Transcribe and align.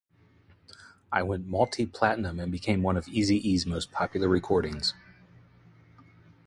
It 1.15 1.27
went 1.27 1.45
multi-platinum 1.45 2.39
and 2.39 2.51
became 2.51 2.81
one 2.81 2.97
of 2.97 3.05
Eazy-E's 3.05 3.67
most 3.67 3.91
popular 3.91 4.27
recordings. 4.27 4.95